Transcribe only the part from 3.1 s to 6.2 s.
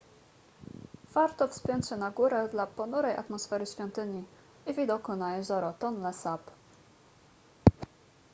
atmosfery świątyni i widoku na jezioro tonle